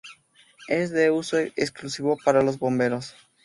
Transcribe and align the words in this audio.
Es 0.67 0.89
de 0.89 1.11
uso 1.11 1.37
exclusivo 1.37 2.17
para 2.25 2.41
los 2.41 2.57
bomberos. 2.57 3.15